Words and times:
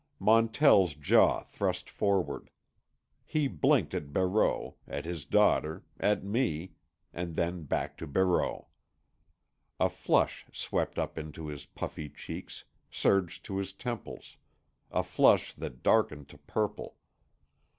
Montell's 0.17 0.95
jaw 0.95 1.41
thrust 1.43 1.87
forward. 1.87 2.49
He 3.23 3.47
blinked 3.47 3.93
at 3.93 4.11
Barreau, 4.11 4.77
at 4.87 5.05
his 5.05 5.25
daughter, 5.25 5.83
at 5.99 6.23
me, 6.23 6.73
and 7.13 7.35
then 7.35 7.65
back 7.65 7.97
to 7.99 8.07
Barreau. 8.07 8.69
A 9.79 9.91
flush 9.91 10.47
swept 10.51 10.97
up 10.97 11.19
into 11.19 11.45
his 11.49 11.67
puffy 11.67 12.09
cheeks, 12.09 12.65
surged 12.89 13.45
to 13.45 13.57
his 13.57 13.73
temples, 13.73 14.37
a 14.89 15.03
flush 15.03 15.53
that 15.53 15.83
darkened 15.83 16.27
to 16.29 16.39
purple. 16.39 16.97